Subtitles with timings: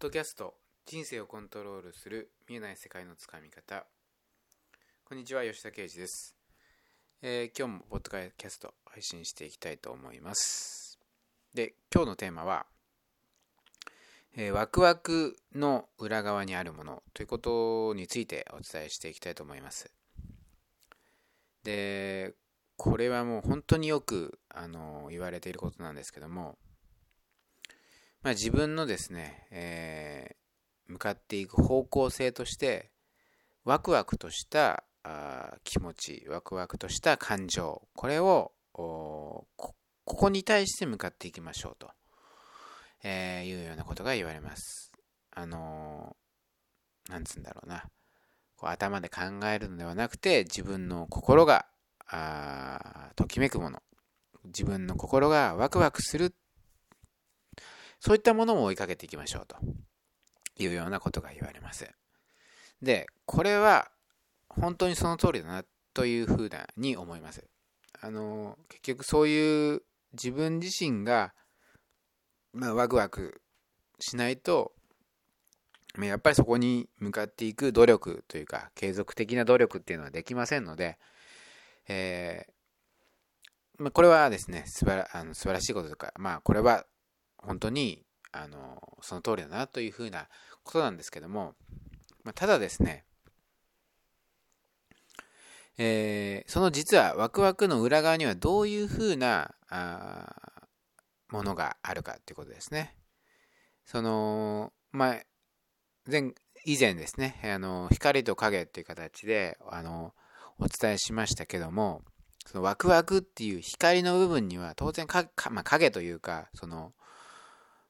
[0.00, 0.54] ドキャスト
[0.86, 3.84] 人生をコントロールする見えない世界のつかみ方。
[5.04, 6.36] こんにちは吉田啓二です、
[7.20, 11.00] えー今日もポッドキャスト配信していきたいと思います。
[11.52, 12.66] で今日のテーマは、
[14.36, 19.90] えーワクワクの裏側にあるものということについてお伝えしていきたいと思います。
[21.64, 22.34] で
[22.76, 26.56] これはもう本当によくあの言われていることなんですけども
[28.22, 30.38] まあ、自分のですね、えー
[30.88, 32.90] 向かっていく方向性として
[33.64, 39.46] ワクワクとしたあ気持ちワクワクとした感情これをこ
[40.06, 41.90] こに対して向かっていきましょうと、
[43.04, 44.92] えーいうようなことが言われます。
[45.30, 47.84] あのーなんつうんだろうな。
[48.56, 51.66] こう頭で考えるのではなくて自分の心が
[52.06, 53.82] あときめくもの。
[54.44, 56.34] 自分の心がワクワクする
[58.00, 59.56] そういったものを追いかけていきましょうと
[60.56, 61.90] いうようなことが言われます。
[62.82, 63.90] で、これは
[64.48, 67.44] 本当にその通りだなというふうに思います。
[68.00, 69.82] あの、結局そういう
[70.12, 71.34] 自分自身が、
[72.52, 73.40] まあ、ワクワク
[73.98, 74.72] しないと、
[75.98, 80.98] やっぱりそこに向かっていく努力というか、継続的な努力っていうのはできませんので、
[81.88, 82.52] えー
[83.78, 86.84] まあ、これはですね、素晴らあの素晴らしいこととか、まあ、これは
[87.38, 90.28] 本当にあのその通りだなというふうな
[90.64, 91.54] ことなんですけども、
[92.24, 93.04] まあ、ただですね、
[95.78, 100.34] えーその実はワクワクの裏側にはどういうふうなあ
[101.30, 102.96] ものがあるかということですね。
[103.84, 105.16] その、まあ、
[106.10, 106.32] 前
[106.64, 110.12] 以前ですね、あの光と影っていう形であの
[110.58, 112.02] お伝えしましたけども、
[112.46, 116.92] そのワクワクっていう光の部分には当然かか、まあ、影というかその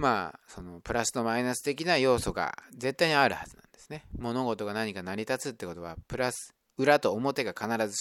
[0.00, 4.06] まあそのプラスとマイナス的な要素が絶対にあるはずなんですね。
[4.18, 7.96] 物事が何か成り立つってことはプラス裏と表が必ず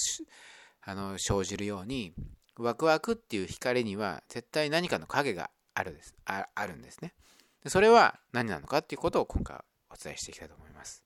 [0.81, 2.13] あの生じるように
[2.57, 6.15] ワクワクっていう光には絶対何かの影があるです。
[6.25, 7.13] ああるんですね。
[7.63, 9.57] でそれは何なのかっていうことを今回
[9.89, 11.03] お伝えしていきたいと思います。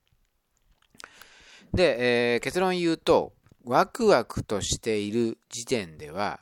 [1.74, 3.34] で、えー結論言うと
[3.66, 6.42] ワクワクとしている時点では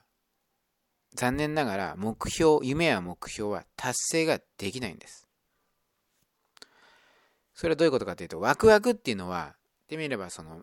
[1.15, 5.27] 残念ながら目標夢や目標は達成ができないんです。
[7.53, 9.55] それはどういうことかというとワクワクっていうのは言っ
[9.89, 10.61] てみればその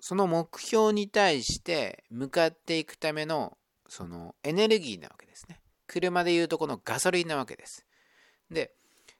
[0.00, 3.56] その目標に対して向かっていくための
[3.88, 5.60] そのエネルギーなわけですね。
[5.86, 7.86] 車でいうとこのガソリンなわけです。
[8.50, 8.74] で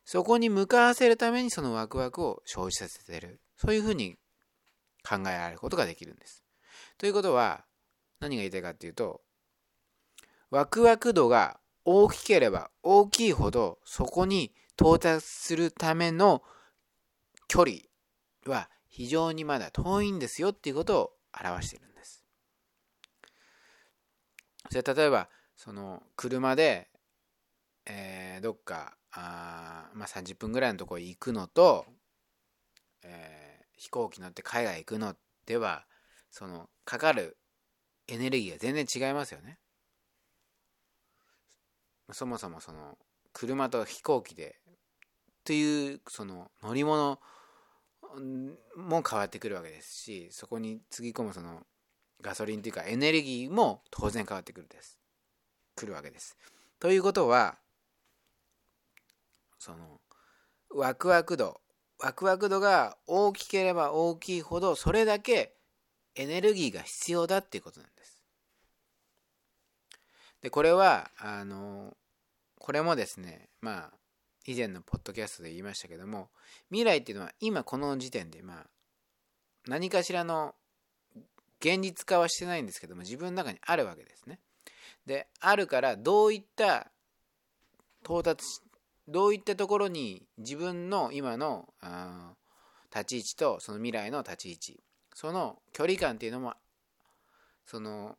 [0.04, 3.41] そこに向かわせるためにそのワクワクを生じさせてる。
[3.56, 4.16] そういうふうに
[5.08, 6.42] 考えられることができるんです。
[6.98, 7.64] ということは
[8.20, 9.22] 何が言いたいかっていうと
[10.52, 16.42] ワクワク度が大きければ大きいほどそこに到達するための
[17.48, 17.76] 距離
[18.46, 21.10] は非常にまだ遠いんですよっていうことを
[21.42, 22.22] 表しているんです。
[24.70, 26.91] それ例えばその車で、
[27.86, 31.86] えーどっかあ、まあ、30分ぐらいのところ行くのと、
[33.02, 35.86] えー飛行機乗って海外行くのでは
[36.30, 37.38] そのかかる
[38.06, 39.58] エネルギーが全然違いますよね。
[42.12, 42.98] そもそもその
[43.32, 44.56] 車と飛行機で
[45.44, 47.18] というその乗り物
[48.76, 51.62] も変わってくるわけですしそこにつぎ込むその
[52.20, 54.98] ガソリンというかエネルギーも当然変わってくるです
[55.74, 56.36] くるわけです。
[56.78, 57.56] ということは
[59.58, 60.00] その
[60.70, 61.60] ワクワク度
[61.98, 65.54] ワクワク度が大きければ大きいほどそれだけ
[66.14, 68.20] エネルギーが必要だっていうことなんです。
[70.42, 71.96] でこれはあの
[72.62, 73.96] これもですねまあ
[74.46, 76.28] 以前のポッドキャストで言いましたけども
[76.70, 78.66] 未来っていうのは今この時点でまあ
[79.66, 80.54] 何かしらの
[81.60, 84.38] 現実化はしてないんですけども自分の中にあるわけですね。
[85.06, 86.92] であるからどういった
[88.04, 88.44] 到達
[89.08, 91.68] どういったところに自分の今の
[92.94, 94.80] 立ち位置とその未来の立ち位置
[95.15, 96.54] その距離感っていうのも
[97.66, 98.16] その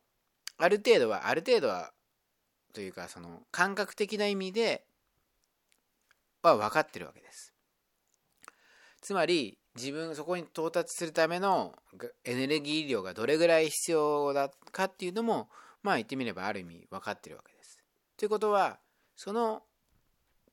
[0.58, 1.92] ある程度はある程度は
[2.74, 4.84] というかその感覚的な意味で
[6.42, 7.54] は分かってるわけです。
[9.00, 11.74] つまり自分そこに到達するための
[12.24, 15.48] エネルギー量がどれぐらい必要だかっていうのも
[15.82, 17.78] まあ言ってみればある意味分かってるわけです。
[18.16, 18.78] ということは
[19.16, 19.62] その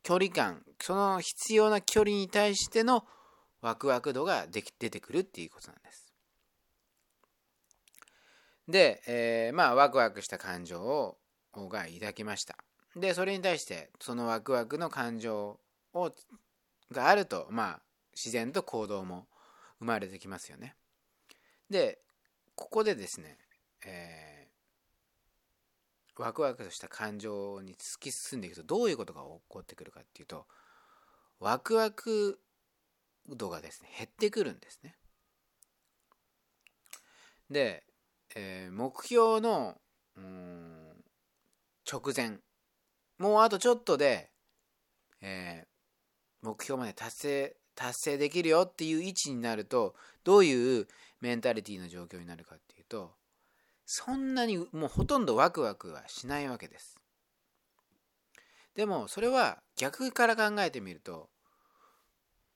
[0.03, 3.06] 距離感その必要な距離に対しての
[3.62, 6.13] ワクワク度ができ出てくるっていうことなんです。
[8.68, 11.18] で、えーまあワクワクした感情を
[11.53, 12.57] が抱きました
[12.95, 15.59] でそれに対してそのワクワクの感情
[15.94, 16.13] を
[16.92, 17.81] があると、まあ、
[18.13, 19.27] 自然と行動も
[19.80, 20.75] 生まれてきますよね。
[21.69, 22.00] で、
[22.56, 23.38] ここでですね、
[23.86, 30.45] えー、ワクワクとした感情に突き進んでいくとどういうことが起こってくるかっていうと
[31.39, 32.39] ワクワク
[33.27, 34.95] 度がですね減ってくるんですね。
[37.50, 37.83] で、
[38.36, 39.77] えー、目標の
[40.18, 40.81] うん
[41.89, 42.39] 直前。
[43.18, 44.31] もうあとちょっとで、
[45.22, 50.88] えー、目標まで達成達成できるよっていう位置になるとどういう
[51.19, 53.12] メンタリティーの状況になるかっていうと
[53.86, 56.98] そんなにもうほとんどワクワクはしないわけです。
[58.75, 61.30] でもそれは逆から考えてみると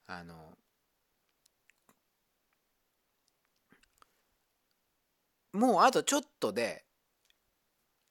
[0.08, 0.54] あの
[5.52, 6.85] もうあとちょっとで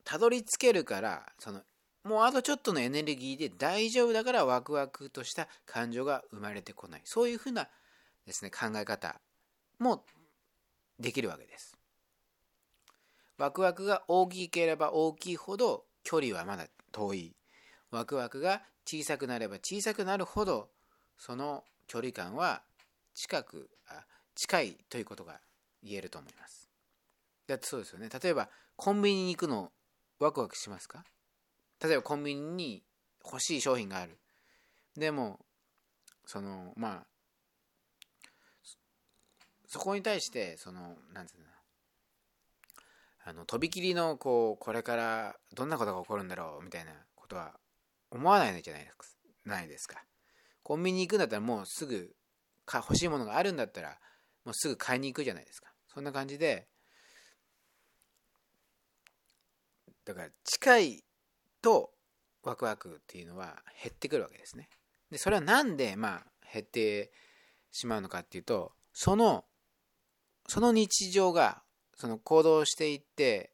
[0.04, 1.62] たどり着けるからその
[2.04, 7.02] もうあとちょっとのエネルギーで大丈夫だからワクワクとした感情が生まれてこない。
[7.04, 7.68] そういうふうな
[8.26, 9.20] ですね考え方
[9.78, 10.04] も
[11.00, 11.78] できるわけです。
[13.38, 17.34] ワクワクが大きければ大きいほど距離はまだ遠い。
[17.90, 20.68] ワクワクが小さくなれば小さくなるほど
[21.16, 22.62] その距離感は
[23.14, 24.04] 近くあ
[24.34, 25.40] 近いということが
[25.82, 26.68] 言えると思います。
[27.46, 28.10] だってそうですよね。
[28.22, 29.72] 例えばコンビニに行くの
[30.24, 31.04] ワクワクしますか？
[31.82, 32.82] 例えばコンビニに
[33.22, 34.18] 欲しい商品がある。
[34.96, 35.38] でも
[36.24, 37.06] そのまあ
[39.66, 41.44] そこに対してそのなんつうの？
[43.26, 46.64] あのとびきりのこうこれからどんなことが起こるんだろう？
[46.64, 47.52] みたいなことは
[48.10, 49.04] 思わないじゃないですか。
[49.44, 50.02] ないですか。
[50.62, 52.14] コンビニに行くんだったらもうすぐ
[52.72, 53.98] 欲しいものがあるんだったら
[54.46, 55.68] もうすぐ買いに行くじゃないですか。
[55.92, 56.66] そんな感じで
[60.04, 61.04] だから近い
[61.62, 61.90] と
[62.42, 64.68] ワクワクっていうのは減ってくるわけですね。
[65.10, 67.12] でそれは何でまあ減って
[67.70, 69.44] しまうのかっていうとその
[70.46, 71.62] その日常が
[71.96, 73.52] その行動していって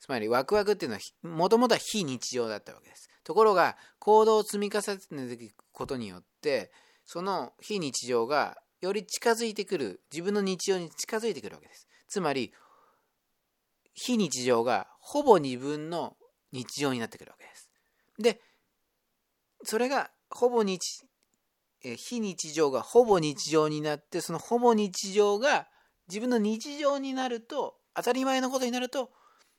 [0.00, 3.08] つまりワクワクっていうのはもともとは非日常だったわけです。
[3.24, 4.80] ところが行動を積み重
[5.10, 6.70] ねていくことによって
[7.04, 11.88] その非日常がより近づいてくる自分の日常に近づいてくるわけです。
[12.08, 12.52] つまり
[13.94, 16.16] 非日常がほぼ自分の
[16.50, 17.70] 日常になってくるわけです。
[18.18, 18.40] で、
[19.62, 21.04] それがほぼ日、
[21.84, 25.68] え非日常がほぼ日常になって、そのほぼ日常が
[26.08, 29.12] 自分の日常になると、当たり前のことになると、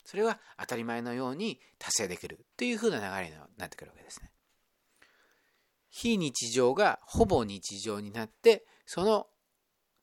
[0.04, 4.30] それは当たり前のように達成できるというふうな流れになってくるわけですね。
[5.90, 9.28] 非日常がほぼ日常になって、その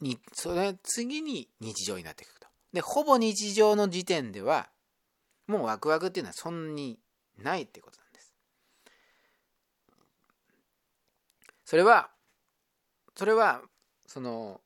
[0.01, 2.49] に、その次に日常になっていくと。
[2.73, 4.71] で、ほぼ日常の時点では、
[5.47, 6.99] もうワクワクっていうのはそんなに
[7.43, 8.35] ないってことなんです。
[11.65, 12.11] それは、
[13.17, 13.63] それは、
[14.07, 14.61] その、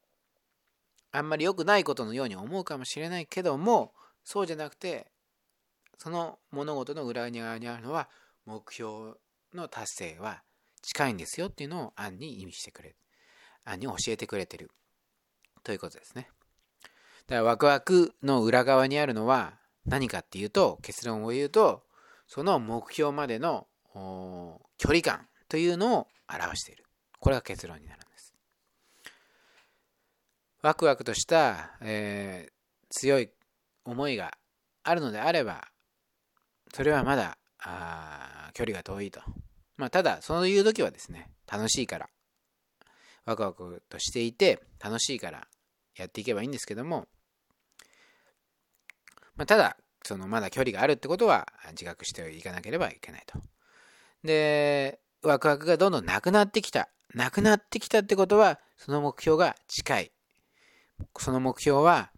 [1.11, 3.95] あんまり良くないことのように思うかもしれないけども、
[4.25, 5.11] そうじゃなくて、
[5.97, 8.09] その物事の裏側にあるのは、
[8.45, 9.15] 目標
[9.55, 10.43] の達成は
[10.83, 12.97] 近いんですよっていうのを案に意味してくれる。
[13.65, 14.71] 案に教えてくれてる。
[15.63, 16.31] ということですね。
[17.27, 21.83] だからワクワクの裏側にあるのは、何かっていうと結論を言うと
[22.27, 23.67] その目標までの
[24.77, 26.85] 距離感というのを表している。
[27.21, 28.35] これが結論になるんです。
[30.63, 32.53] ワクワクとした、えー、
[32.91, 33.31] 強い
[33.85, 34.37] 思いが
[34.83, 35.69] あるのであれば
[36.75, 39.21] それはまだあ距離が遠いと、
[39.77, 42.09] まあ、ただそういう時はですね楽しいから
[43.25, 45.47] ワクワクとしていて楽しいから
[45.97, 47.07] やっていけばいいんですけども
[49.39, 53.39] まあ、ただ、そのまだ距離があるってことは自覚していかなければいけないと。
[54.25, 56.89] で、ワクワクがどんどんなくなってきた。
[57.15, 60.13] なくなってきたってことは、その目標が近い。
[61.19, 62.11] その目標は、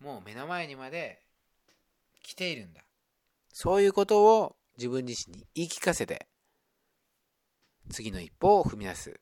[0.00, 1.22] もう目の前にまで
[2.22, 2.82] 来ているんだ。
[3.52, 6.28] そういうことを自分自身に言い聞かせて、
[7.90, 9.20] 次の一歩を踏み出す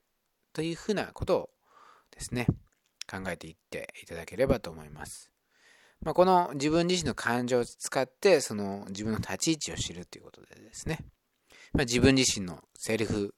[0.53, 1.51] というふうなことを
[2.11, 2.47] ですね、
[3.11, 5.32] 考えていっていただければと思います。
[6.03, 10.99] まあ、この自分自身の感情を使ってその自分の立ち位置を知るということでですね、
[11.73, 13.35] まあ、自分自身のセルフ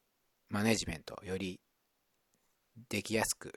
[0.49, 1.61] マネジメントより
[2.89, 3.53] できやすく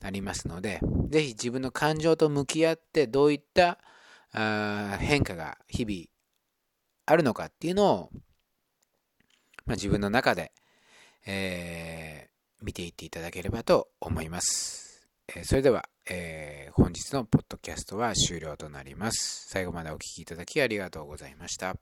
[0.00, 0.80] なりますので
[1.10, 3.78] ぜひ自分の感情と向き合ってどういった
[4.32, 6.06] あ変化が日々
[7.06, 8.08] あるのかっていうのを、
[9.66, 10.52] まあ、自分の中で、
[11.26, 15.08] えー、見ていっていただければと思います。
[15.34, 19.46] えそれでは、えー、本日のポッドキャストは終了となります。
[19.48, 21.76] 最後までお聴きいただきありがとうございました。